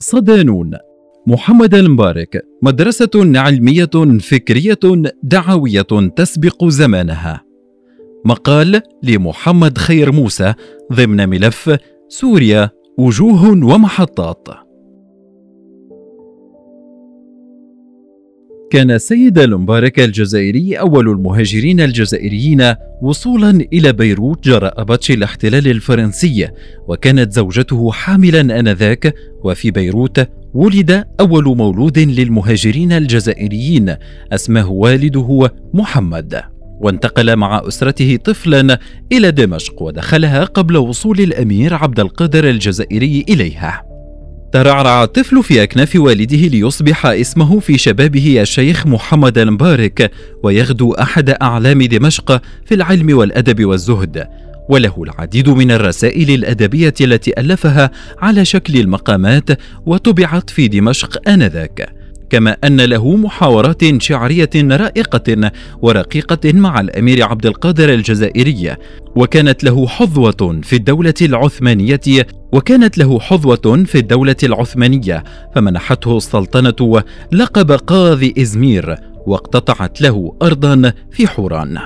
صدانون. 0.00 0.72
محمد 1.26 1.74
المبارك 1.74 2.42
مدرسة 2.62 3.10
علمية 3.16 4.18
فكرية 4.20 4.78
دعوية 5.22 6.10
تسبق 6.16 6.64
زمانها. 6.64 7.42
مقال 8.24 8.82
لمحمد 9.02 9.78
خير 9.78 10.12
موسى 10.12 10.54
ضمن 10.92 11.28
ملف 11.28 11.76
سوريا 12.08 12.70
وجوه 12.98 13.50
ومحطات. 13.50 14.65
كان 18.76 18.90
السيد 18.90 19.38
المبارك 19.38 20.00
الجزائري 20.00 20.74
أول 20.74 21.08
المهاجرين 21.08 21.80
الجزائريين 21.80 22.74
وصولا 23.02 23.50
إلى 23.72 23.92
بيروت 23.92 24.44
جراء 24.44 24.84
بطش 24.84 25.10
الاحتلال 25.10 25.68
الفرنسي 25.68 26.48
وكانت 26.88 27.32
زوجته 27.32 27.92
حاملا 27.92 28.40
آنذاك 28.60 29.14
وفي 29.44 29.70
بيروت 29.70 30.28
ولد 30.54 31.04
أول 31.20 31.56
مولود 31.56 31.98
للمهاجرين 31.98 32.92
الجزائريين 32.92 33.94
اسمه 34.32 34.70
والده 34.70 35.50
محمد. 35.74 36.42
وانتقل 36.80 37.36
مع 37.36 37.62
أسرته 37.68 38.16
طفلا 38.16 38.78
إلى 39.12 39.30
دمشق 39.30 39.82
ودخلها 39.82 40.44
قبل 40.44 40.76
وصول 40.76 41.20
الأمير 41.20 41.74
عبد 41.74 42.00
القادر 42.00 42.48
الجزائري 42.48 43.24
إليها. 43.28 43.85
ترعرع 44.52 45.04
الطفل 45.04 45.42
في 45.42 45.62
أكناف 45.62 45.96
والده 45.96 46.36
ليصبح 46.36 47.06
اسمه 47.06 47.60
في 47.60 47.78
شبابه 47.78 48.40
الشيخ 48.42 48.86
محمد 48.86 49.38
المبارك 49.38 50.10
ويغدو 50.42 50.92
أحد 50.92 51.30
أعلام 51.30 51.82
دمشق 51.82 52.42
في 52.64 52.74
العلم 52.74 53.16
والأدب 53.18 53.64
والزهد. 53.64 54.26
وله 54.68 55.02
العديد 55.02 55.48
من 55.48 55.70
الرسائل 55.70 56.30
الأدبية 56.30 56.94
التي 57.00 57.40
ألفها 57.40 57.90
على 58.18 58.44
شكل 58.44 58.80
المقامات 58.80 59.50
وطبعت 59.86 60.50
في 60.50 60.68
دمشق 60.68 61.28
آنذاك. 61.28 61.88
كما 62.30 62.56
أن 62.64 62.80
له 62.80 63.16
محاورات 63.16 64.02
شعرية 64.02 64.50
رائقة 64.56 65.52
ورقيقة 65.82 66.52
مع 66.52 66.80
الأمير 66.80 67.22
عبد 67.22 67.46
القادر 67.46 67.94
الجزائري. 67.94 68.76
وكانت 69.16 69.64
له 69.64 69.86
حظوة 69.86 70.60
في 70.62 70.76
الدولة 70.76 71.14
العثمانية 71.22 72.00
وكانت 72.52 72.98
له 72.98 73.20
حظوة 73.20 73.84
في 73.86 73.98
الدولة 73.98 74.36
العثمانية 74.42 75.24
فمنحته 75.54 76.16
السلطنة 76.16 77.02
لقب 77.32 77.72
قاضي 77.72 78.34
إزمير 78.38 78.96
واقتطعت 79.26 80.00
له 80.00 80.36
أرضا 80.42 80.92
في 81.10 81.26
حوران. 81.28 81.78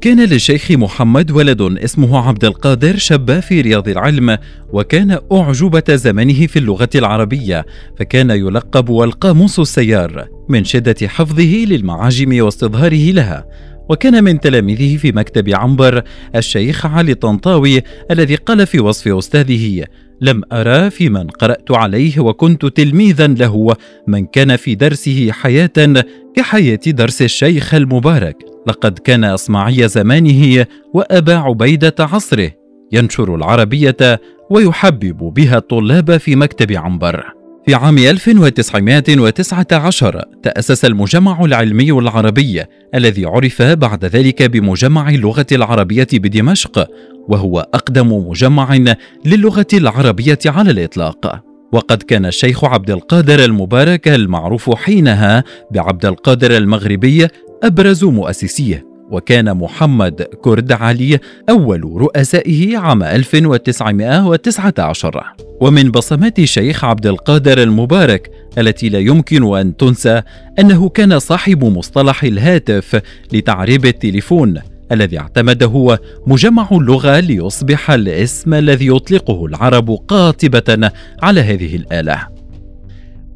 كان 0.00 0.24
للشيخ 0.24 0.70
محمد 0.70 1.30
ولد 1.30 1.60
اسمه 1.62 2.28
عبد 2.28 2.44
القادر 2.44 2.96
شاب 2.96 3.40
في 3.40 3.60
رياض 3.60 3.88
العلم 3.88 4.38
وكان 4.72 5.18
أعجوبة 5.32 5.84
زمنه 5.88 6.46
في 6.46 6.58
اللغة 6.58 6.88
العربية 6.94 7.66
فكان 7.98 8.30
يلقب 8.30 9.02
القاموس 9.02 9.58
السيار 9.58 10.28
من 10.48 10.64
شدة 10.64 11.08
حفظه 11.08 11.64
للمعاجم 11.64 12.42
واستظهاره 12.44 13.12
لها. 13.12 13.46
وكان 13.88 14.24
من 14.24 14.40
تلاميذه 14.40 14.96
في 14.96 15.12
مكتب 15.12 15.48
عنبر 15.48 16.02
الشيخ 16.36 16.86
علي 16.86 17.14
طنطاوي 17.14 17.82
الذي 18.10 18.34
قال 18.34 18.66
في 18.66 18.80
وصف 18.80 19.08
أستاذه 19.08 19.84
لم 20.20 20.42
أرى 20.52 20.90
في 20.90 21.08
من 21.08 21.26
قرأت 21.26 21.70
عليه 21.70 22.20
وكنت 22.20 22.66
تلميذا 22.66 23.26
له 23.26 23.76
من 24.06 24.26
كان 24.26 24.56
في 24.56 24.74
درسه 24.74 25.32
حياة 25.32 26.04
كحياة 26.36 26.80
درس 26.86 27.22
الشيخ 27.22 27.74
المبارك. 27.74 28.36
لقد 28.66 28.98
كان 28.98 29.24
أصمعي 29.24 29.88
زمانه 29.88 30.66
وأبا 30.94 31.34
عبيدة 31.34 31.94
عصره 31.98 32.50
ينشر 32.92 33.34
العربية 33.34 34.20
ويحبب 34.50 35.16
بها 35.16 35.58
الطلاب 35.58 36.16
في 36.16 36.36
مكتب 36.36 36.72
عنبر. 36.72 37.37
في 37.68 37.74
عام 37.74 37.98
1919 37.98 40.24
تأسس 40.42 40.84
المجمع 40.84 41.44
العلمي 41.44 41.92
العربي 41.92 42.64
الذي 42.94 43.24
عرف 43.24 43.62
بعد 43.62 44.04
ذلك 44.04 44.42
بمجمع 44.42 45.08
اللغة 45.08 45.46
العربية 45.52 46.06
بدمشق 46.12 46.88
وهو 47.28 47.66
أقدم 47.74 48.28
مجمع 48.28 48.94
للغة 49.24 49.66
العربية 49.74 50.38
على 50.46 50.70
الإطلاق. 50.70 51.44
وقد 51.72 52.02
كان 52.02 52.26
الشيخ 52.26 52.64
عبد 52.64 52.90
القادر 52.90 53.44
المبارك 53.44 54.08
المعروف 54.08 54.74
حينها 54.74 55.44
بعبد 55.70 56.06
القادر 56.06 56.56
المغربي 56.56 57.28
أبرز 57.62 58.04
مؤسسيه. 58.04 58.87
وكان 59.10 59.54
محمد 59.54 60.22
كرد 60.22 60.72
علي 60.72 61.18
أول 61.50 61.84
رؤسائه 61.84 62.78
عام 62.78 63.02
1919 63.02 65.24
ومن 65.60 65.90
بصمات 65.90 66.38
الشيخ 66.38 66.84
عبد 66.84 67.06
القادر 67.06 67.62
المبارك 67.62 68.30
التي 68.58 68.88
لا 68.88 68.98
يمكن 68.98 69.56
أن 69.56 69.76
تنسى 69.76 70.22
أنه 70.58 70.88
كان 70.88 71.18
صاحب 71.18 71.64
مصطلح 71.64 72.24
الهاتف 72.24 73.00
لتعريب 73.32 73.86
التليفون 73.86 74.60
الذي 74.92 75.18
اعتمده 75.18 75.98
مجمع 76.26 76.68
اللغة 76.72 77.20
ليصبح 77.20 77.90
الاسم 77.90 78.54
الذي 78.54 78.86
يطلقه 78.86 79.46
العرب 79.46 79.90
قاطبة 79.90 80.90
على 81.22 81.40
هذه 81.40 81.76
الآلة. 81.76 82.26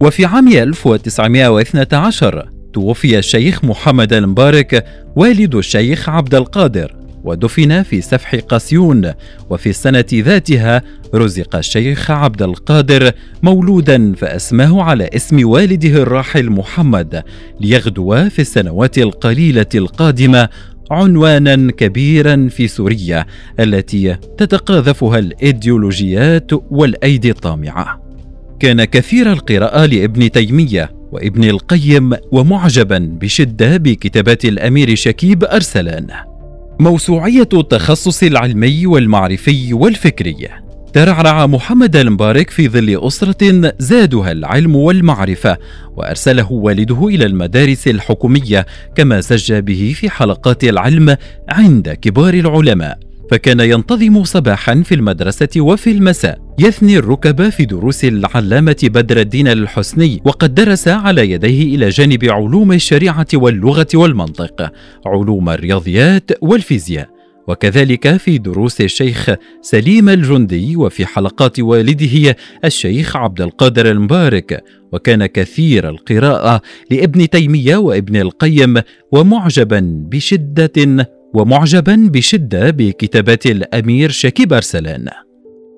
وفي 0.00 0.24
عام 0.24 0.48
1912 0.48 2.51
توفي 2.72 3.18
الشيخ 3.18 3.64
محمد 3.64 4.12
المبارك 4.12 4.84
والد 5.16 5.54
الشيخ 5.54 6.08
عبد 6.08 6.34
القادر 6.34 7.02
ودفن 7.24 7.82
في 7.82 8.00
سفح 8.00 8.34
قسيون 8.34 9.12
وفي 9.50 9.70
السنة 9.70 10.04
ذاتها 10.14 10.82
رزق 11.14 11.56
الشيخ 11.56 12.10
عبد 12.10 12.42
القادر 12.42 13.12
مولودا 13.42 14.14
فأسماه 14.14 14.82
على 14.82 15.10
اسم 15.16 15.48
والده 15.48 16.02
الراحل 16.02 16.50
محمد 16.50 17.22
ليغدو 17.60 18.28
في 18.28 18.38
السنوات 18.38 18.98
القليلة 18.98 19.66
القادمة 19.74 20.48
عنوانا 20.90 21.72
كبيرا 21.72 22.48
في 22.50 22.68
سوريا 22.68 23.26
التي 23.60 24.16
تتقاذفها 24.38 25.18
الإيديولوجيات 25.18 26.50
والأيدي 26.70 27.30
الطامعة. 27.30 28.02
كان 28.60 28.84
كثير 28.84 29.32
القراءه 29.32 29.86
لابن 29.86 30.30
تيمية 30.30 31.01
وابن 31.12 31.44
القيم 31.44 32.12
ومعجبا 32.32 32.98
بشدة 33.20 33.76
بكتابات 33.76 34.44
الأمير 34.44 34.94
شكيب 34.94 35.44
أرسلان. 35.44 36.06
موسوعية 36.80 37.48
التخصص 37.52 38.22
العلمي 38.22 38.86
والمعرفي 38.86 39.74
والفكري. 39.74 40.48
ترعرع 40.92 41.46
محمد 41.46 41.96
المبارك 41.96 42.50
في 42.50 42.68
ظل 42.68 43.06
أسرة 43.06 43.72
زادها 43.78 44.32
العلم 44.32 44.76
والمعرفة 44.76 45.56
وأرسله 45.96 46.52
والده 46.52 47.06
إلى 47.06 47.26
المدارس 47.26 47.88
الحكومية 47.88 48.66
كما 48.94 49.20
سج 49.20 49.52
به 49.52 49.92
في 49.96 50.10
حلقات 50.10 50.64
العلم 50.64 51.16
عند 51.48 51.88
كبار 51.88 52.34
العلماء. 52.34 52.98
فكان 53.30 53.60
ينتظم 53.60 54.24
صباحا 54.24 54.82
في 54.84 54.94
المدرسة 54.94 55.48
وفي 55.56 55.90
المساء. 55.90 56.38
يثني 56.58 56.98
الركب 56.98 57.48
في 57.48 57.64
دروس 57.64 58.04
العلامة 58.04 58.76
بدر 58.82 59.20
الدين 59.20 59.48
الحسني 59.48 60.20
وقد 60.24 60.54
درس 60.54 60.88
على 60.88 61.30
يديه 61.30 61.74
إلى 61.76 61.88
جانب 61.88 62.24
علوم 62.24 62.72
الشريعة 62.72 63.26
واللغة 63.34 63.86
والمنطق 63.94 64.72
علوم 65.06 65.48
الرياضيات 65.48 66.30
والفيزياء. 66.42 67.08
وكذلك 67.48 68.16
في 68.16 68.38
دروس 68.38 68.80
الشيخ 68.80 69.30
سليم 69.60 70.08
الجندي 70.08 70.76
وفي 70.76 71.06
حلقات 71.06 71.60
والده 71.60 72.36
الشيخ 72.64 73.16
عبد 73.16 73.40
القادر 73.40 73.90
المبارك. 73.90 74.64
وكان 74.92 75.26
كثير 75.26 75.88
القراءة 75.88 76.62
لابن 76.90 77.30
تيمية 77.30 77.76
وابن 77.76 78.16
القيم 78.16 78.80
ومعجبا 79.12 79.80
بشدة 80.10 81.06
ومعجبا 81.34 82.08
بشدة 82.12 82.70
بكتابات 82.70 83.46
الأمير 83.46 84.10
شكيب 84.10 84.52
أرسلان. 84.52 85.08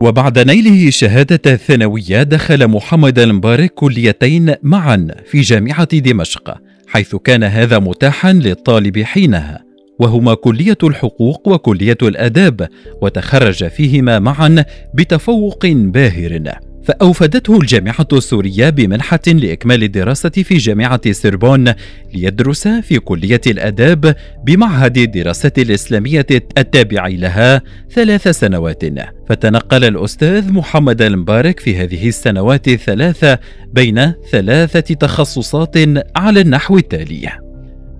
وبعد 0.04 0.38
نيله 0.38 0.90
شهادة 0.90 1.52
الثانوية 1.52 2.22
دخل 2.22 2.68
محمد 2.68 3.18
المبارك 3.18 3.74
كليتين 3.74 4.54
معا 4.62 5.08
في 5.30 5.40
جامعة 5.40 5.98
دمشق 5.98 6.58
حيث 6.86 7.16
كان 7.16 7.44
هذا 7.44 7.78
متاحا 7.78 8.32
للطالب 8.32 8.98
حينها. 8.98 9.64
وهما 10.00 10.34
كلية 10.34 10.78
الحقوق 10.82 11.48
وكلية 11.48 11.98
الأداب 12.02 12.68
وتخرج 13.02 13.68
فيهما 13.68 14.18
معا 14.18 14.64
بتفوق 14.94 15.66
باهر. 15.66 16.58
فأوفدته 16.84 17.60
الجامعة 17.60 18.08
السورية 18.12 18.70
بمنحة 18.70 19.20
لإكمال 19.26 19.82
الدراسة 19.82 20.28
في 20.28 20.56
جامعة 20.56 21.12
سربون 21.12 21.72
ليدرس 22.14 22.68
في 22.68 22.98
كلية 22.98 23.40
الآداب 23.46 24.16
بمعهد 24.44 24.98
الدراسات 24.98 25.58
الإسلامية 25.58 26.26
التابع 26.30 27.06
لها 27.06 27.62
ثلاث 27.90 28.28
سنوات. 28.28 28.84
فتنقل 29.28 29.84
الأستاذ 29.84 30.52
محمد 30.52 31.02
المبارك 31.02 31.60
في 31.60 31.76
هذه 31.76 32.08
السنوات 32.08 32.68
الثلاثة 32.68 33.38
بين 33.72 34.12
ثلاثة 34.30 34.94
تخصصات 34.94 35.76
على 36.16 36.40
النحو 36.40 36.78
التالي. 36.78 37.30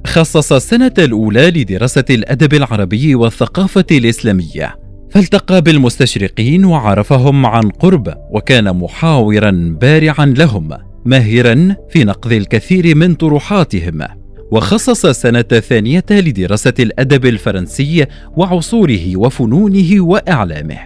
خصص 0.07 0.53
السنة 0.53 0.95
الأولى 0.99 1.51
لدراسة 1.51 2.05
الأدب 2.11 2.55
العربي 2.55 3.15
والثقافة 3.15 3.87
الإسلامية. 3.91 4.84
فالتقى 5.15 5.63
بالمستشرقين 5.63 6.65
وعرفهم 6.65 7.47
عن 7.47 7.71
قرب 7.71 8.15
وكان 8.31 8.77
محاورا 8.77 9.77
بارعا 9.81 10.27
لهم 10.27 10.69
ماهرا 11.05 11.77
في 11.91 12.05
نقد 12.05 12.33
الكثير 12.33 12.95
من 12.95 13.15
طروحاتهم 13.15 14.03
وخصص 14.51 15.05
السنة 15.05 15.45
الثانية 15.53 16.05
لدراسة 16.11 16.75
الأدب 16.79 17.27
الفرنسي 17.27 18.07
وعصوره 18.37 19.17
وفنونه 19.17 20.01
وإعلامه. 20.01 20.79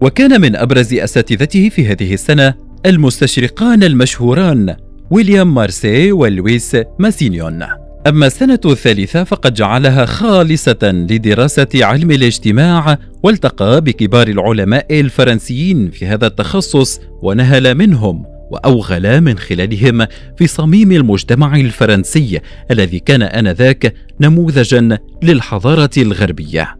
وكان 0.00 0.40
من 0.40 0.56
أبرز 0.56 0.94
أساتذته 0.94 1.68
في 1.68 1.86
هذه 1.86 2.14
السنة 2.14 2.54
المستشرقان 2.86 3.82
المشهوران 3.82 4.76
ويليام 5.10 5.54
مارسي 5.54 6.12
ولويس 6.12 6.76
ماسينيون. 6.98 7.79
أما 8.06 8.26
السنة 8.26 8.60
الثالثة 8.64 9.24
فقد 9.24 9.54
جعلها 9.54 10.04
خالصة 10.04 10.78
لدراسة 10.82 11.68
علم 11.74 12.10
الاجتماع 12.10 12.98
والتقى 13.22 13.80
بكبار 13.80 14.28
العلماء 14.28 15.00
الفرنسيين 15.00 15.90
في 15.90 16.06
هذا 16.06 16.26
التخصص 16.26 17.00
ونهل 17.22 17.74
منهم 17.74 18.24
وأوغل 18.50 19.20
من 19.20 19.38
خلالهم 19.38 20.06
في 20.36 20.46
صميم 20.46 20.92
المجتمع 20.92 21.56
الفرنسي 21.56 22.40
الذي 22.70 22.98
كان 22.98 23.22
آنذاك 23.22 23.94
نموذجا 24.20 24.98
للحضارة 25.22 25.90
الغربية. 25.98 26.76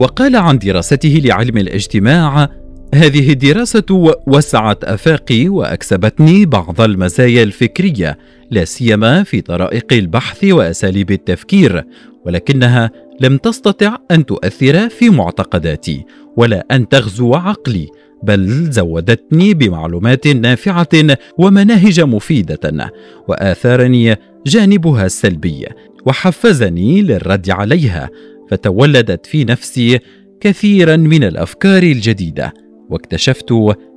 وقال 0.00 0.36
عن 0.36 0.58
دراسته 0.58 1.20
لعلم 1.24 1.58
الاجتماع 1.58 2.48
هذه 2.94 3.32
الدراسة 3.32 4.14
وسعت 4.26 4.84
آفاقي 4.84 5.48
وأكسبتني 5.48 6.46
بعض 6.46 6.80
المزايا 6.80 7.42
الفكرية 7.42 8.18
لا 8.50 8.64
سيما 8.64 9.22
في 9.22 9.40
طرائق 9.40 9.92
البحث 9.92 10.44
وأساليب 10.44 11.10
التفكير 11.10 11.84
ولكنها 12.26 12.90
لم 13.20 13.36
تستطع 13.36 13.96
أن 14.10 14.26
تؤثر 14.26 14.88
في 14.88 15.10
معتقداتي 15.10 16.04
ولا 16.36 16.66
أن 16.70 16.88
تغزو 16.88 17.34
عقلي 17.34 17.88
بل 18.22 18.70
زودتني 18.70 19.54
بمعلومات 19.54 20.26
نافعة 20.26 21.16
ومناهج 21.38 22.00
مفيدة 22.00 22.90
وآثارني 23.28 24.16
جانبها 24.46 25.06
السلبي 25.06 25.66
وحفزني 26.06 27.02
للرد 27.02 27.50
عليها 27.50 28.10
فتولدت 28.50 29.26
في 29.26 29.44
نفسي 29.44 29.98
كثيرا 30.40 30.96
من 30.96 31.24
الأفكار 31.24 31.82
الجديدة. 31.82 32.63
واكتشفت 32.90 33.54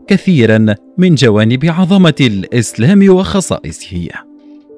كثيرا 0.07 0.75
من 0.97 1.15
جوانب 1.15 1.65
عظمة 1.65 2.15
الإسلام 2.21 3.09
وخصائصه. 3.09 4.07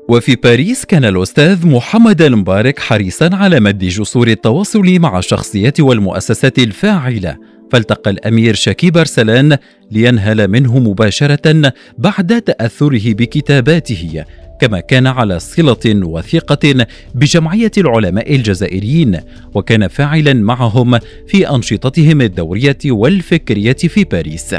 وفي 0.09 0.35
باريس 0.35 0.85
كان 0.85 1.05
الأستاذ 1.05 1.67
محمد 1.67 2.21
المبارك 2.21 2.79
حريصا 2.79 3.29
على 3.35 3.59
مد 3.59 3.85
جسور 3.85 4.27
التواصل 4.27 4.99
مع 4.99 5.19
الشخصيات 5.19 5.79
والمؤسسات 5.79 6.59
الفاعلة. 6.59 7.37
فالتقى 7.71 8.11
الأمير 8.11 8.55
شكيب 8.55 8.97
أرسلان 8.97 9.57
لينهل 9.91 10.47
منه 10.47 10.79
مباشرة 10.79 11.73
بعد 11.97 12.41
تأثره 12.41 13.13
بكتاباته. 13.13 14.23
كما 14.59 14.79
كان 14.79 15.07
على 15.07 15.39
صلة 15.39 15.77
وثيقة 15.85 16.85
بجمعية 17.15 17.71
العلماء 17.77 18.35
الجزائريين 18.35 19.19
وكان 19.53 19.87
فاعلا 19.87 20.33
معهم 20.33 20.99
في 21.27 21.49
أنشطتهم 21.49 22.21
الدورية 22.21 22.77
والفكرية 22.85 23.73
في 23.73 24.03
باريس. 24.03 24.55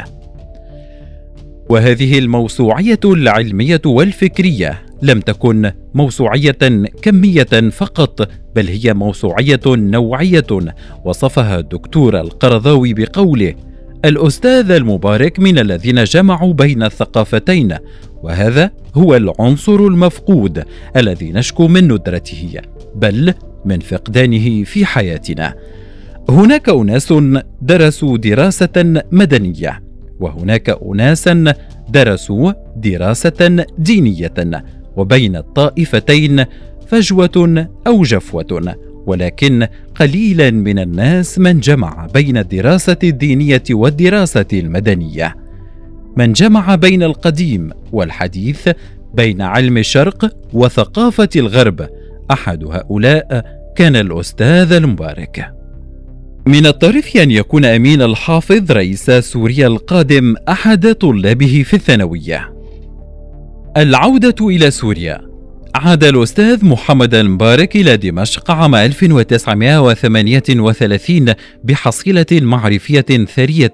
وهذه 1.69 2.19
الموسوعية 2.19 2.99
العلمية 3.05 3.81
والفكرية 3.85 4.81
لم 5.01 5.19
تكن 5.19 5.71
موسوعية 5.93 6.57
كمية 7.01 7.69
فقط 7.71 8.29
بل 8.55 8.67
هي 8.67 8.93
موسوعية 8.93 9.61
نوعية 9.67 10.47
وصفها 11.05 11.59
الدكتور 11.59 12.19
القرضاوي 12.19 12.93
بقوله 12.93 13.55
الأستاذ 14.05 14.71
المبارك 14.71 15.39
من 15.39 15.59
الذين 15.59 16.03
جمعوا 16.03 16.53
بين 16.53 16.83
الثقافتين 16.83 17.77
وهذا 18.23 18.71
هو 18.95 19.15
العنصر 19.15 19.75
المفقود 19.75 20.63
الذي 20.95 21.31
نشكو 21.31 21.67
من 21.67 21.83
ندرته 21.83 22.61
بل 22.95 23.33
من 23.65 23.79
فقدانه 23.79 24.63
في 24.63 24.85
حياتنا. 24.85 25.55
هناك 26.29 26.69
أناس 26.69 27.13
درسوا 27.61 28.17
دراسة 28.17 29.03
مدنية 29.11 29.83
وهناك 30.19 30.77
اناسا 30.85 31.53
درسوا 31.89 32.51
دراسة 32.75 33.65
دينية 33.77 34.63
وبين 34.97 35.35
الطائفتين 35.35 36.45
فجوة 36.87 37.67
أو 37.87 38.03
جفوة 38.03 38.75
ولكن 39.05 39.67
قليلا 39.95 40.51
من 40.51 40.79
الناس 40.79 41.39
من 41.39 41.59
جمع 41.59 42.07
بين 42.13 42.37
الدراسة 42.37 42.97
الدينية 43.03 43.63
والدراسة 43.71 44.45
المدنية. 44.53 45.35
من 46.17 46.33
جمع 46.33 46.75
بين 46.75 47.03
القديم 47.03 47.69
والحديث 47.91 48.69
بين 49.13 49.41
علم 49.41 49.77
الشرق 49.77 50.37
وثقافة 50.53 51.29
الغرب. 51.35 51.89
أحد 52.31 52.63
هؤلاء 52.63 53.45
كان 53.75 53.95
الأستاذ 53.95 54.71
المبارك. 54.71 55.53
من 56.47 56.65
الطريف 56.65 57.17
أن 57.17 57.31
يكون 57.31 57.65
أمين 57.65 58.01
الحافظ 58.01 58.71
رئيس 58.71 59.11
سوريا 59.11 59.67
القادم 59.67 60.35
أحد 60.49 60.95
طلابه 60.95 61.63
في 61.65 61.73
الثانوية. 61.73 62.53
العودة 63.77 64.47
إلى 64.47 64.71
سوريا. 64.71 65.30
عاد 65.75 66.03
الأستاذ 66.03 66.65
محمد 66.65 67.15
المبارك 67.15 67.75
إلى 67.75 67.97
دمشق 67.97 68.51
عام 68.51 68.75
1938 68.75 71.33
بحصيلة 71.63 72.25
معرفية 72.31 73.25
ثرية 73.35 73.73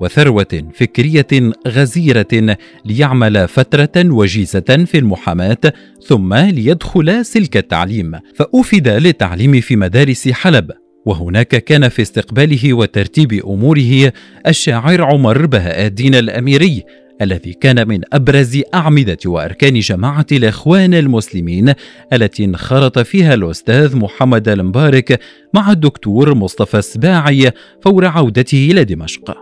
وثروة 0.00 0.70
فكرية 0.74 1.52
غزيرة 1.68 2.56
ليعمل 2.84 3.48
فترة 3.48 3.92
وجيزة 3.96 4.84
في 4.86 4.98
المحاماة 4.98 5.58
ثم 6.06 6.34
ليدخل 6.34 7.24
سلك 7.24 7.56
التعليم 7.56 8.12
فأفد 8.34 8.88
للتعليم 8.88 9.60
في 9.60 9.76
مدارس 9.76 10.28
حلب. 10.28 10.70
وهناك 11.06 11.48
كان 11.48 11.88
في 11.88 12.02
استقباله 12.02 12.74
وترتيب 12.74 13.32
أموره 13.32 14.12
الشاعر 14.46 15.02
عمر 15.02 15.46
بهاء 15.46 15.86
الدين 15.86 16.14
الأميري 16.14 16.82
الذي 17.22 17.52
كان 17.52 17.88
من 17.88 18.00
أبرز 18.12 18.60
أعمدة 18.74 19.18
وأركان 19.26 19.80
جماعة 19.80 20.26
الإخوان 20.32 20.94
المسلمين 20.94 21.72
التي 22.12 22.44
انخرط 22.44 22.98
فيها 22.98 23.34
الأستاذ 23.34 23.96
محمد 23.96 24.48
المبارك 24.48 25.20
مع 25.54 25.72
الدكتور 25.72 26.34
مصطفى 26.34 26.78
السباعي 26.78 27.52
فور 27.82 28.06
عودته 28.06 28.68
إلى 28.70 28.84
دمشق. 28.84 29.36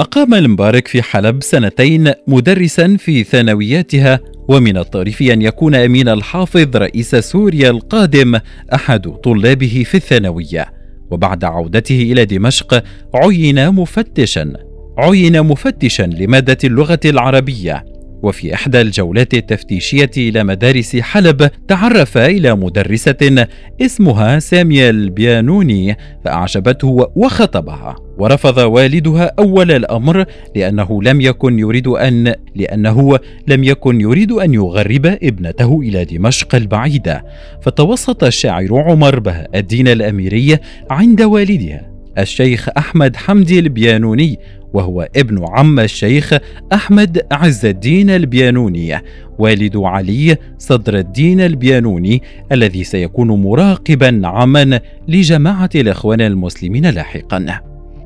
أقام 0.00 0.34
المبارك 0.34 0.88
في 0.88 1.02
حلب 1.02 1.42
سنتين 1.42 2.12
مدرسا 2.26 2.96
في 2.96 3.24
ثانوياتها 3.24 4.20
ومن 4.48 4.76
الطريف 4.76 5.22
أن 5.22 5.42
يكون 5.42 5.74
أمين 5.74 6.08
الحافظ 6.08 6.76
رئيس 6.76 7.14
سوريا 7.14 7.70
القادم 7.70 8.38
أحد 8.74 9.08
طلابه 9.08 9.82
في 9.86 9.94
الثانوية 9.94 10.72
وبعد 11.10 11.44
عودته 11.44 12.02
إلى 12.02 12.24
دمشق 12.24 12.84
عين 13.14 13.70
مفتشا 13.70 14.65
عين 14.98 15.42
مفتشا 15.42 16.02
لمادة 16.02 16.58
اللغة 16.64 17.00
العربية 17.04 17.84
وفي 18.22 18.54
إحدى 18.54 18.80
الجولات 18.80 19.34
التفتيشية 19.34 20.10
إلى 20.16 20.44
مدارس 20.44 20.96
حلب 20.96 21.50
تعرف 21.68 22.18
إلى 22.18 22.54
مدرسة 22.56 23.46
اسمها 23.80 24.38
سامية 24.38 24.90
البيانوني 24.90 25.96
فأعجبته 26.24 27.08
وخطبها. 27.16 27.96
ورفض 28.18 28.58
والدها 28.58 29.32
أول 29.38 29.70
الأمر 29.70 30.24
لأنه 30.54 31.02
لم 31.02 31.20
يكن 31.20 31.58
يريد 31.58 31.86
أن 31.86 32.34
لأنه 32.54 33.18
لم 33.48 33.64
يكن 33.64 34.00
يريد 34.00 34.32
أن 34.32 34.54
يغرب 34.54 35.06
ابنته 35.06 35.80
إلى 35.80 36.04
دمشق 36.04 36.54
البعيدة 36.54 37.24
فتوسط 37.62 38.24
الشاعر 38.24 38.68
عمر 38.72 39.18
بهاء 39.18 39.50
الدين 39.54 39.88
الأميري 39.88 40.58
عند 40.90 41.22
والدها. 41.22 41.95
الشيخ 42.18 42.68
أحمد 42.78 43.16
حمدي 43.16 43.58
البيانوني 43.58 44.38
وهو 44.72 45.08
ابن 45.16 45.44
عم 45.48 45.80
الشيخ 45.80 46.34
أحمد 46.72 47.26
عز 47.32 47.66
الدين 47.66 48.10
البيانوني 48.10 48.98
والد 49.38 49.76
علي 49.76 50.36
صدر 50.58 50.98
الدين 50.98 51.40
البيانوني 51.40 52.22
الذي 52.52 52.84
سيكون 52.84 53.28
مراقبا 53.28 54.20
عاما 54.24 54.80
لجماعة 55.08 55.70
الإخوان 55.74 56.20
المسلمين 56.20 56.86
لاحقا. 56.86 57.60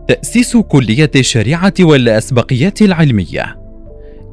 تأسيس 0.08 0.56
كلية 0.56 1.10
الشريعة 1.16 1.74
والأسبقيات 1.80 2.82
العلمية. 2.82 3.56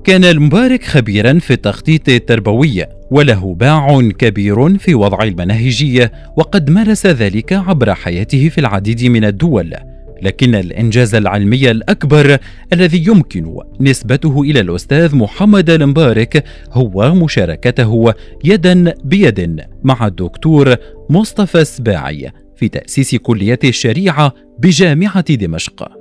كان 0.03 0.23
المبارك 0.23 0.83
خبيرا 0.83 1.39
في 1.39 1.53
التخطيط 1.53 2.09
التربوي 2.09 2.85
وله 3.11 3.55
باع 3.55 4.01
كبير 4.01 4.77
في 4.77 4.95
وضع 4.95 5.23
المناهجية 5.23 6.11
وقد 6.37 6.69
مارس 6.69 7.05
ذلك 7.05 7.53
عبر 7.53 7.93
حياته 7.93 8.49
في 8.49 8.57
العديد 8.57 9.03
من 9.03 9.25
الدول 9.25 9.73
لكن 10.21 10.55
الإنجاز 10.55 11.15
العلمي 11.15 11.71
الأكبر 11.71 12.37
الذي 12.73 13.05
يمكن 13.07 13.55
نسبته 13.79 14.41
إلى 14.41 14.59
الأستاذ 14.59 15.15
محمد 15.15 15.69
المبارك 15.69 16.43
هو 16.71 17.15
مشاركته 17.15 18.13
يدا 18.43 18.93
بيد 19.03 19.61
مع 19.83 20.07
الدكتور 20.07 20.75
مصطفى 21.09 21.61
السباعي 21.61 22.31
في 22.55 22.67
تأسيس 22.67 23.15
كلية 23.15 23.59
الشريعة 23.63 24.33
بجامعة 24.59 25.33
دمشق. 25.33 25.91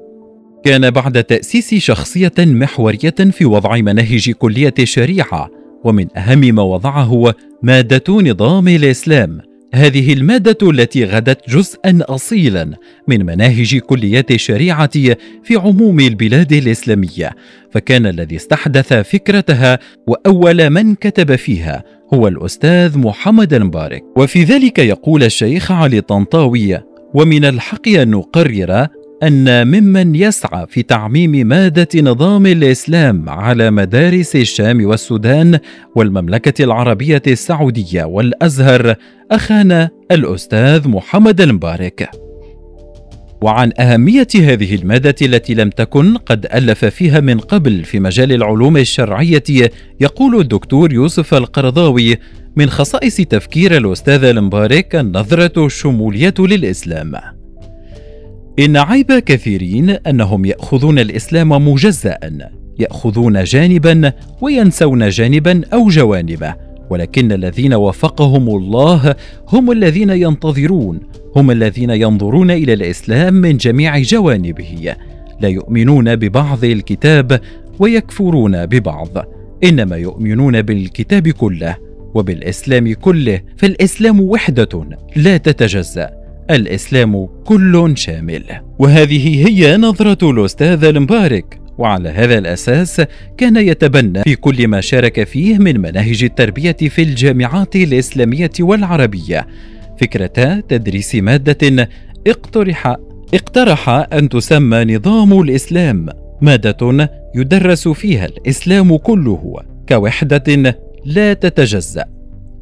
كان 0.64 0.90
بعد 0.90 1.24
تأسيس 1.24 1.74
شخصية 1.74 2.32
محورية 2.38 3.14
في 3.30 3.44
وضع 3.44 3.76
مناهج 3.76 4.30
كلية 4.30 4.74
الشريعة، 4.78 5.50
ومن 5.86 6.06
أهم 6.16 6.40
ما 6.40 6.62
وضعه 6.62 7.34
مادة 7.62 8.04
نظام 8.08 8.68
الإسلام. 8.68 9.40
هذه 9.74 10.12
المادة 10.12 10.70
التي 10.70 11.04
غدت 11.04 11.50
جزءا 11.50 11.98
أصيلا 12.00 12.70
من 13.08 13.26
مناهج 13.26 13.78
كليات 13.78 14.30
الشريعة 14.30 14.90
في 15.44 15.56
عموم 15.56 16.00
البلاد 16.00 16.52
الإسلامية، 16.52 17.30
فكان 17.70 18.06
الذي 18.06 18.36
استحدث 18.36 18.92
فكرتها 18.92 19.78
وأول 20.06 20.70
من 20.70 20.94
كتب 20.94 21.36
فيها 21.36 21.84
هو 22.14 22.28
الأستاذ 22.28 22.98
محمد 22.98 23.54
المبارك، 23.54 24.02
وفي 24.16 24.44
ذلك 24.44 24.78
يقول 24.78 25.22
الشيخ 25.22 25.72
علي 25.72 26.00
طنطاوي: 26.00 26.80
ومن 27.14 27.44
الحق 27.44 27.88
أن 27.88 28.10
نقرر 28.10 28.86
أن 29.22 29.66
ممن 29.66 30.14
يسعى 30.14 30.66
في 30.68 30.82
تعميم 30.82 31.30
مادة 31.46 31.88
نظام 32.00 32.46
الإسلام 32.46 33.28
على 33.28 33.70
مدارس 33.70 34.36
الشام 34.36 34.86
والسودان 34.86 35.58
والمملكة 35.94 36.64
العربية 36.64 37.22
السعودية 37.26 38.04
والأزهر 38.04 38.94
أخانا 39.30 39.90
الأستاذ 40.10 40.88
محمد 40.88 41.40
المبارك. 41.40 42.10
وعن 43.42 43.72
أهمية 43.78 44.28
هذه 44.34 44.74
المادة 44.74 45.14
التي 45.22 45.54
لم 45.54 45.70
تكن 45.70 46.16
قد 46.16 46.46
ألف 46.54 46.84
فيها 46.84 47.20
من 47.20 47.38
قبل 47.38 47.84
في 47.84 48.00
مجال 48.00 48.32
العلوم 48.32 48.76
الشرعية 48.76 49.70
يقول 50.00 50.40
الدكتور 50.40 50.92
يوسف 50.92 51.34
القرضاوي 51.34 52.16
من 52.56 52.70
خصائص 52.70 53.16
تفكير 53.16 53.76
الأستاذ 53.76 54.24
المبارك 54.24 54.96
النظرة 54.96 55.66
الشمولية 55.66 56.34
للإسلام. 56.38 57.35
إن 58.58 58.76
عيب 58.76 59.12
كثيرين 59.12 59.90
أنهم 59.90 60.44
يأخذون 60.44 60.98
الإسلام 60.98 61.68
مجزأ، 61.68 62.18
يأخذون 62.78 63.44
جانبا 63.44 64.12
وينسون 64.40 65.08
جانبا 65.08 65.60
أو 65.72 65.88
جوانبه، 65.88 66.54
ولكن 66.90 67.32
الذين 67.32 67.74
وفقهم 67.74 68.48
الله 68.48 69.14
هم 69.48 69.70
الذين 69.70 70.10
ينتظرون، 70.10 71.00
هم 71.36 71.50
الذين 71.50 71.90
ينظرون 71.90 72.50
إلى 72.50 72.72
الإسلام 72.72 73.34
من 73.34 73.56
جميع 73.56 73.98
جوانبه، 73.98 74.94
لا 75.40 75.48
يؤمنون 75.48 76.16
ببعض 76.16 76.64
الكتاب 76.64 77.40
ويكفرون 77.78 78.66
ببعض، 78.66 79.26
إنما 79.64 79.96
يؤمنون 79.96 80.62
بالكتاب 80.62 81.28
كله 81.28 81.76
وبالإسلام 82.14 82.92
كله، 82.92 83.40
فالإسلام 83.56 84.20
وحدة 84.20 84.86
لا 85.16 85.36
تتجزأ. 85.36 86.15
الإسلام 86.50 87.28
كل 87.44 87.92
شامل. 87.96 88.44
وهذه 88.78 89.48
هي 89.48 89.76
نظرة 89.76 90.30
الأستاذ 90.30 90.84
المبارك. 90.84 91.60
وعلى 91.78 92.08
هذا 92.08 92.38
الأساس 92.38 93.02
كان 93.38 93.56
يتبنى 93.56 94.22
في 94.22 94.36
كل 94.36 94.68
ما 94.68 94.80
شارك 94.80 95.24
فيه 95.24 95.58
من 95.58 95.80
مناهج 95.80 96.24
التربية 96.24 96.72
في 96.72 97.02
الجامعات 97.02 97.76
الإسلامية 97.76 98.50
والعربية. 98.60 99.46
فكرة 100.00 100.60
تدريس 100.68 101.14
مادة 101.14 101.88
اقترح 102.26 102.96
اقترح 103.34 103.88
أن 103.88 104.28
تسمى 104.28 104.84
نظام 104.96 105.40
الإسلام. 105.40 106.06
مادة 106.40 107.10
يدرس 107.34 107.88
فيها 107.88 108.26
الإسلام 108.26 108.96
كله. 108.96 109.62
كوحدة 109.88 110.74
لا 111.04 111.32
تتجزأ. 111.32 112.15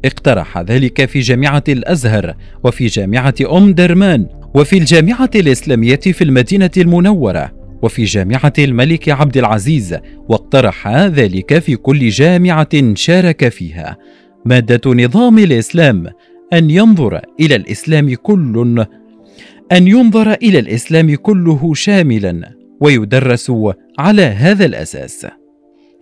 اقترح 0.05 0.57
ذلك 0.57 1.05
في 1.05 1.19
جامعة 1.19 1.63
الأزهر 1.69 2.35
وفي 2.63 2.85
جامعة 2.85 3.35
أم 3.51 3.73
درمان 3.73 4.27
وفي 4.55 4.77
الجامعة 4.77 5.29
الإسلامية 5.35 5.95
في 5.95 6.23
المدينة 6.23 6.71
المنورة 6.77 7.51
وفي 7.81 8.03
جامعة 8.03 8.53
الملك 8.59 9.09
عبد 9.09 9.37
العزيز 9.37 9.97
واقترح 10.29 10.87
ذلك 10.87 11.59
في 11.59 11.75
كل 11.75 12.09
جامعة 12.09 12.93
شارك 12.93 13.49
فيها. 13.49 13.97
مادة 14.45 14.93
نظام 14.93 15.39
الإسلام 15.39 16.07
أن 16.53 16.69
ينظر 16.69 17.21
إلى 17.39 17.55
الإسلام 17.55 18.13
كل 18.13 18.85
أن 19.71 19.87
ينظر 19.87 20.33
إلى 20.33 20.59
الإسلام 20.59 21.15
كله 21.15 21.73
شاملا 21.73 22.51
ويدرس 22.81 23.51
على 23.99 24.21
هذا 24.21 24.65
الأساس. 24.65 25.27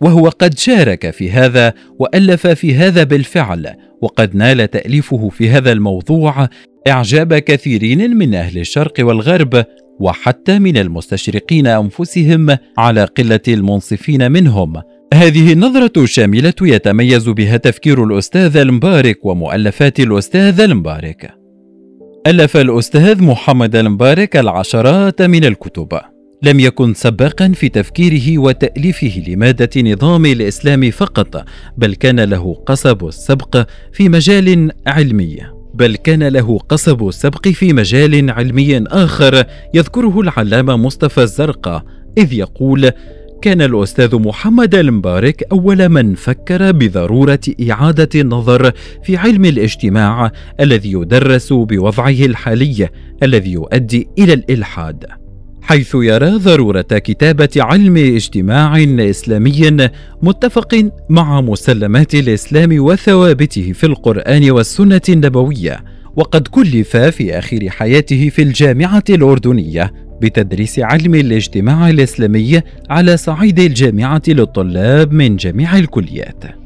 وهو 0.00 0.28
قد 0.28 0.58
شارك 0.58 1.10
في 1.10 1.30
هذا 1.30 1.74
وألف 1.98 2.46
في 2.46 2.74
هذا 2.74 3.04
بالفعل 3.04 3.74
وقد 4.04 4.36
نال 4.36 4.70
تأليفه 4.70 5.28
في 5.28 5.50
هذا 5.50 5.72
الموضوع 5.72 6.48
إعجاب 6.88 7.34
كثيرين 7.34 8.16
من 8.16 8.34
أهل 8.34 8.58
الشرق 8.58 8.92
والغرب 9.00 9.64
وحتى 10.00 10.58
من 10.58 10.76
المستشرقين 10.76 11.66
أنفسهم 11.66 12.56
على 12.78 13.04
قلة 13.04 13.40
المنصفين 13.48 14.32
منهم 14.32 14.72
هذه 15.14 15.52
النظرة 15.52 15.92
الشاملة 15.96 16.54
يتميز 16.62 17.28
بها 17.28 17.56
تفكير 17.56 18.04
الأستاذ 18.04 18.56
المبارك 18.56 19.24
ومؤلفات 19.24 20.00
الأستاذ 20.00 20.60
المبارك. 20.60 21.34
ألف 22.26 22.56
الأستاذ 22.56 23.22
محمد 23.22 23.76
المبارك 23.76 24.36
العشرات 24.36 25.22
من 25.22 25.44
الكتب، 25.44 26.00
لم 26.44 26.60
يكن 26.60 26.94
سباقا 26.94 27.48
في 27.48 27.68
تفكيره 27.68 28.38
وتأليفه 28.38 29.22
لمادة 29.28 29.92
نظام 29.92 30.26
الإسلام 30.26 30.90
فقط، 30.90 31.44
بل 31.78 31.94
كان 31.94 32.20
له 32.20 32.54
قصب 32.66 33.06
السبق 33.06 33.66
في 33.92 34.08
مجال 34.08 34.70
علمي. 34.86 35.36
بل 35.74 35.96
كان 35.96 36.22
له 36.22 36.58
قصب 36.58 37.08
السبق 37.08 37.48
في 37.48 37.72
مجال 37.72 38.30
علمي 38.30 38.78
آخر 38.78 39.44
يذكره 39.74 40.20
العلامة 40.20 40.76
مصطفى 40.76 41.22
الزرقاء، 41.22 41.84
إذ 42.18 42.32
يقول: 42.32 42.90
كان 43.42 43.62
الأستاذ 43.62 44.16
محمد 44.16 44.74
المبارك 44.74 45.42
أول 45.52 45.88
من 45.88 46.14
فكر 46.14 46.72
بضرورة 46.72 47.40
إعادة 47.70 48.20
النظر 48.20 48.72
في 49.04 49.16
علم 49.16 49.44
الاجتماع 49.44 50.32
الذي 50.60 50.92
يدرس 50.92 51.52
بوضعه 51.52 52.08
الحالي 52.08 52.88
الذي 53.22 53.52
يؤدي 53.52 54.08
إلى 54.18 54.32
الإلحاد. 54.32 55.23
حيث 55.66 55.94
يرى 55.94 56.30
ضرورة 56.30 56.82
كتابة 56.82 57.48
علم 57.56 57.96
اجتماع 57.96 58.84
إسلامي 58.98 59.88
متفق 60.22 60.90
مع 61.08 61.40
مسلمات 61.40 62.14
الإسلام 62.14 62.78
وثوابته 62.78 63.72
في 63.72 63.86
القرآن 63.86 64.50
والسنة 64.50 65.00
النبوية 65.08 65.84
وقد 66.16 66.48
كلف 66.48 66.96
في 66.96 67.38
آخر 67.38 67.70
حياته 67.70 68.28
في 68.28 68.42
الجامعة 68.42 69.04
الأردنية 69.10 69.92
بتدريس 70.22 70.78
علم 70.78 71.14
الاجتماع 71.14 71.90
الإسلامي 71.90 72.60
على 72.90 73.16
صعيد 73.16 73.60
الجامعة 73.60 74.22
للطلاب 74.28 75.12
من 75.12 75.36
جميع 75.36 75.78
الكليات. 75.78 76.63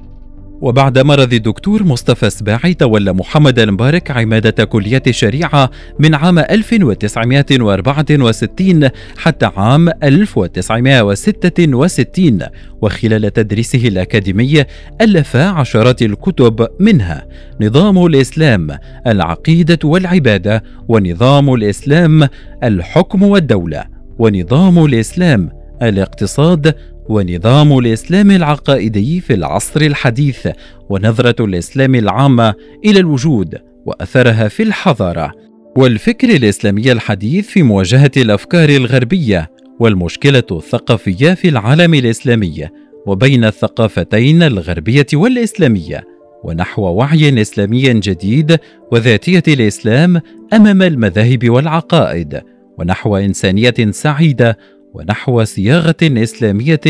وبعد 0.60 0.98
مرض 0.98 1.32
الدكتور 1.32 1.82
مصطفى 1.82 2.30
سباعي 2.30 2.74
تولى 2.74 3.12
محمد 3.12 3.58
المبارك 3.58 4.10
عمادة 4.10 4.64
كلية 4.64 5.02
الشريعة 5.06 5.70
من 5.98 6.14
عام 6.14 6.38
1964 6.38 8.88
حتى 9.16 9.50
عام 9.56 9.88
1966 9.88 12.38
وخلال 12.82 13.32
تدريسه 13.32 13.88
الأكاديمي 13.88 14.64
ألف 15.00 15.36
عشرات 15.36 16.02
الكتب 16.02 16.68
منها. 16.80 17.26
نظام 17.60 18.06
الإسلام 18.06 18.78
العقيدة 19.06 19.78
والعبادة 19.84 20.62
ونظام 20.88 21.54
الإسلام 21.54 22.28
الحكم 22.64 23.22
والدولة 23.22 23.84
ونظام 24.18 24.84
الإسلام 24.84 25.50
الاقتصاد 25.82 26.74
ونظام 27.08 27.78
الإسلام 27.78 28.30
العقائدي 28.30 29.20
في 29.20 29.34
العصر 29.34 29.80
الحديث 29.80 30.48
ونظرة 30.90 31.44
الإسلام 31.44 31.94
العامة 31.94 32.54
إلى 32.84 33.00
الوجود 33.00 33.54
وأثرها 33.86 34.48
في 34.48 34.62
الحضارة. 34.62 35.32
والفكر 35.76 36.28
الإسلامي 36.28 36.92
الحديث 36.92 37.46
في 37.46 37.62
مواجهة 37.62 38.10
الأفكار 38.16 38.68
الغربية 38.68 39.50
والمشكلة 39.80 40.42
الثقافية 40.52 41.34
في 41.34 41.48
العالم 41.48 41.94
الإسلامي 41.94 42.68
وبين 43.06 43.44
الثقافتين 43.44 44.42
الغربية 44.42 45.06
والإسلامية 45.14 46.04
ونحو 46.44 46.82
وعي 46.82 47.40
إسلامي 47.40 47.82
جديد 47.82 48.58
وذاتية 48.92 49.42
الإسلام 49.48 50.20
أمام 50.52 50.82
المذاهب 50.82 51.50
والعقائد 51.50 52.42
ونحو 52.78 53.16
إنسانية 53.16 53.74
سعيدة 53.90 54.58
ونحو 54.94 55.44
صياغة 55.44 55.96
إسلامية 56.02 56.80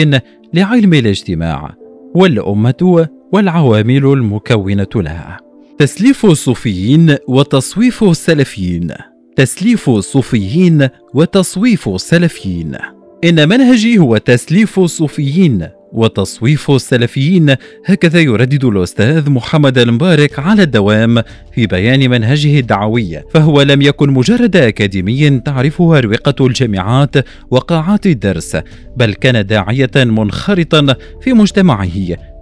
لعلم 0.55 0.95
الاجتماع 0.95 1.75
والأمة 2.15 3.09
والعوامل 3.33 4.07
المكونة 4.13 4.89
لها. 4.97 5.39
تسليف 5.79 6.27
الصوفيين 6.27 7.17
وتصويف 7.29 8.05
السلفيين. 8.05 8.89
تسليف 9.37 9.91
الصوفيين 9.91 10.89
وتصويف 11.15 11.89
السلفيين. 11.89 12.77
إن 13.25 13.49
منهجي 13.49 13.99
هو 13.99 14.17
تسليف 14.17 14.79
الصوفيين 14.79 15.69
وتصويف 15.93 16.71
السلفيين. 16.71 17.55
هكذا 17.87 18.21
يردد 18.21 18.65
الأستاذ 18.65 19.31
محمد 19.31 19.79
المبارك 19.79 20.39
على 20.39 20.63
الدوام 20.63 21.23
في 21.53 21.67
بيان 21.67 22.11
منهجه 22.11 22.59
الدعوي 22.59 23.23
فهو 23.35 23.63
لم 23.63 23.83
يكن 23.83 24.11
مجرد 24.11 24.57
أكاديمي 24.57 25.41
تعرفه 25.41 25.99
أروقة 25.99 26.47
الجامعات 26.47 27.17
وقاعات 27.51 28.07
الدرس 28.07 28.57
بل 28.97 29.15
كان 29.15 29.47
داعية 29.47 29.91
منخرطا 29.97 30.95
في 31.21 31.33
مجتمعه. 31.33 31.89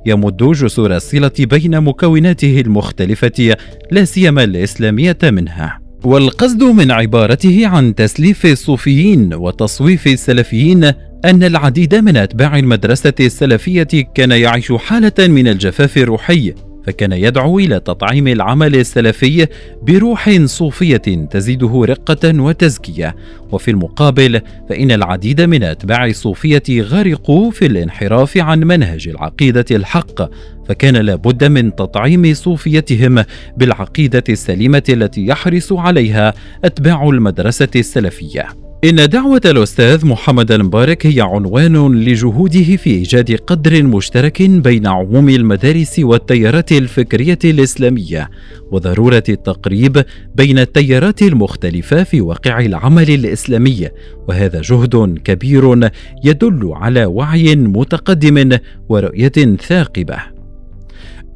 يمد 0.06 0.36
جسور 0.36 0.96
الصلة 0.96 1.32
بين 1.38 1.80
مكوناته 1.80 2.60
المختلفة 2.60 3.56
لا 3.90 4.04
سيما 4.04 4.44
الإسلامية 4.44 5.18
منها. 5.22 5.86
والقصد 6.04 6.62
من 6.62 6.90
عبارته 6.90 7.66
عن 7.66 7.94
تسليف 7.94 8.46
الصوفيين 8.46 9.34
وتصويف 9.34 10.06
السلفيين 10.06 10.92
أن 11.24 11.42
العديد 11.42 11.94
من 11.94 12.16
أتباع 12.16 12.58
المدرسة 12.58 13.14
السلفية 13.20 13.88
كان 14.14 14.30
يعيش 14.30 14.72
حالة 14.72 15.28
من 15.28 15.48
الجفاف 15.48 15.96
الروحي 15.96 16.54
فكان 16.86 17.12
يدعو 17.12 17.58
إلى 17.58 17.80
تطعيم 17.80 18.28
العمل 18.28 18.74
السلفي 18.74 19.46
بروح 19.82 20.30
صوفية 20.44 21.26
تزيده 21.30 21.84
رقة 21.84 22.40
وتزكية. 22.40 23.16
وفي 23.52 23.70
المقابل 23.70 24.40
فإن 24.68 24.90
العديد 24.90 25.40
من 25.40 25.62
أتباع 25.62 26.06
الصوفيه 26.06 26.62
غرقوا 26.70 27.50
في 27.50 27.66
الانحراف 27.66 28.38
عن 28.38 28.60
منهج 28.60 29.08
العقيدة 29.08 29.64
الحق 29.70 30.30
فكان 30.68 30.96
لابد 30.96 31.44
من 31.44 31.74
تطعيم 31.74 32.34
صوفيتهم 32.34 33.24
بالعقيدة 33.56 34.24
السليمة 34.28 34.82
التي 34.88 35.26
يحرص 35.26 35.72
عليها 35.72 36.34
أتباع 36.64 37.08
المدرسة 37.08 37.68
السلفية. 37.76 38.66
إن 38.84 39.08
دعوة 39.08 39.40
الأستاذ 39.44 40.06
محمد 40.06 40.52
المبارك 40.52 41.06
هي 41.06 41.20
عنوان 41.20 42.04
لجهوده 42.04 42.76
في 42.76 42.90
إيجاد 42.90 43.34
قدر 43.34 43.82
مشترك 43.82 44.42
بين 44.42 44.86
عموم 44.86 45.28
المدارس 45.28 45.98
والتيارات 45.98 46.72
الفكرية 46.72 47.38
الإسلامية 47.44 48.30
وضرورة 48.70 49.22
التقريب 49.28 50.04
بين 50.34 50.58
التيارات 50.58 51.22
المختلفة 51.22 52.02
في 52.02 52.20
واقع 52.20 52.60
العمل 52.60 53.10
الإسلامي 53.10 53.88
وهذا 54.28 54.60
جهد 54.60 55.18
كبير 55.24 55.90
يدل 56.24 56.70
على 56.72 57.04
وعي 57.04 57.56
متقدم 57.56 58.58
ورؤية 58.88 59.56
ثاقبة. 59.68 60.35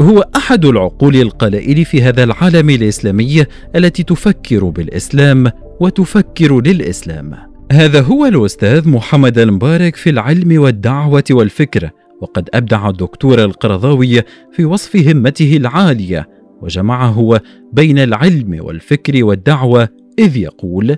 هو 0.00 0.24
أحد 0.36 0.64
العقول 0.64 1.16
القلائل 1.16 1.84
في 1.84 2.02
هذا 2.02 2.24
العالم 2.24 2.70
الإسلامي 2.70 3.44
التي 3.76 4.02
تفكر 4.02 4.64
بالإسلام 4.64 5.50
وتفكر 5.80 6.60
للإسلام. 6.60 7.36
هذا 7.72 8.00
هو 8.00 8.26
الأستاذ 8.26 8.88
محمد 8.88 9.38
المبارك 9.38 9.96
في 9.96 10.10
العلم 10.10 10.60
والدعوة 10.60 11.24
والفكر 11.30 11.90
وقد 12.20 12.48
أبدع 12.54 12.88
الدكتور 12.88 13.44
القرضاوي 13.44 14.22
في 14.52 14.64
وصف 14.64 14.96
همته 14.96 15.56
العالية 15.56 16.28
وجمعه 16.62 17.40
بين 17.72 17.98
العلم 17.98 18.58
والفكر 18.60 19.24
والدعوة 19.24 19.88
إذ 20.18 20.36
يقول 20.36 20.96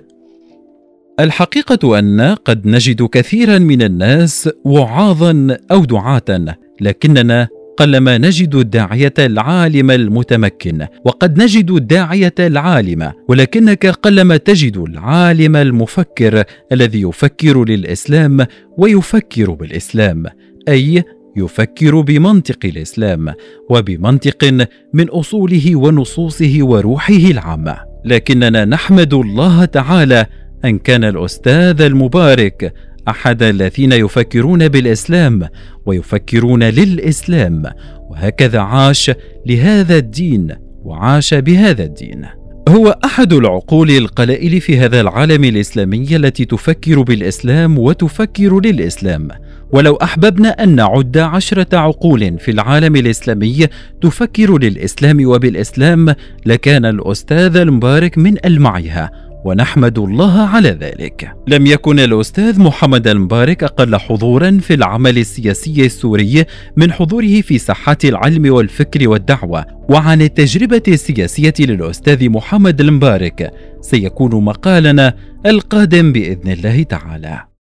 الحقيقة 1.19 1.99
أن 1.99 2.21
قد 2.21 2.67
نجد 2.67 3.03
كثيرا 3.03 3.57
من 3.57 3.81
الناس 3.81 4.49
وعاظا 4.65 5.57
أو 5.71 5.85
دعاة 5.85 6.55
لكننا 6.81 7.47
قلما 7.77 8.17
نجد 8.17 8.55
الداعية 8.55 9.13
العالم 9.19 9.91
المتمكن 9.91 10.87
وقد 11.05 11.41
نجد 11.43 11.71
الداعية 11.71 12.33
العالم 12.39 13.11
ولكنك 13.29 13.85
قلما 13.85 14.37
تجد 14.37 14.77
العالم 14.77 15.55
المفكر 15.55 16.43
الذي 16.71 17.01
يفكر 17.01 17.65
للإسلام 17.65 18.45
ويفكر 18.77 19.51
بالإسلام 19.51 20.25
أي 20.67 21.03
يفكر 21.37 22.01
بمنطق 22.01 22.59
الإسلام 22.65 23.33
وبمنطق 23.69 24.67
من 24.93 25.09
أصوله 25.09 25.75
ونصوصه 25.75 26.57
وروحه 26.61 27.13
العامة. 27.13 27.77
لكننا 28.05 28.65
نحمد 28.65 29.13
الله 29.13 29.65
تعالى 29.65 30.25
أن 30.65 30.79
كان 30.79 31.03
الأستاذ 31.03 31.81
المبارك 31.81 32.73
أحد 33.07 33.43
الذين 33.43 33.91
يفكرون 33.91 34.67
بالإسلام 34.67 35.47
ويفكرون 35.85 36.63
للإسلام 36.63 37.63
وهكذا 38.09 38.59
عاش 38.59 39.11
لهذا 39.45 39.97
الدين 39.97 40.55
وعاش 40.83 41.33
بهذا 41.33 41.83
الدين. 41.83 42.25
هو 42.69 42.99
أحد 43.05 43.33
العقول 43.33 43.91
القلائل 43.91 44.61
في 44.61 44.79
هذا 44.79 45.01
العالم 45.01 45.43
الإسلامي 45.43 46.15
التي 46.15 46.45
تفكر 46.45 47.01
بالإسلام 47.01 47.77
وتفكر 47.77 48.59
للإسلام. 48.59 49.27
ولو 49.73 49.95
أحببنا 49.95 50.49
أن 50.49 50.75
نعد 50.75 51.17
عشرة 51.17 51.77
عقول 51.77 52.39
في 52.39 52.51
العالم 52.51 52.95
الإسلامي 52.95 53.67
تفكر 54.01 54.57
للإسلام 54.57 55.25
وبالإسلام 55.25 56.15
لكان 56.45 56.85
الأستاذ 56.85 57.57
المبارك 57.57 58.17
من 58.17 58.45
المعها 58.45 59.11
ونحمد 59.45 59.99
الله 59.99 60.39
على 60.39 60.69
ذلك. 60.69 61.31
لم 61.47 61.65
يكن 61.65 61.99
الأستاذ 61.99 62.59
محمد 62.61 63.07
المبارك 63.07 63.63
أقل 63.63 63.97
حضورا 63.97 64.57
في 64.61 64.73
العمل 64.73 65.17
السياسي 65.17 65.85
السوري 65.85 66.45
من 66.77 66.91
حضوره 66.91 67.41
في 67.41 67.57
ساحات 67.57 68.05
العلم 68.05 68.53
والفكر 68.53 69.09
والدعوة، 69.09 69.65
وعن 69.89 70.21
التجربة 70.21 70.83
السياسية 70.87 71.53
للأستاذ 71.59 72.29
محمد 72.29 72.81
المبارك 72.81 73.51
سيكون 73.81 74.43
مقالنا 74.43 75.13
القادم 75.45 76.11
بإذن 76.11 76.51
الله 76.51 76.83
تعالى. 76.83 77.43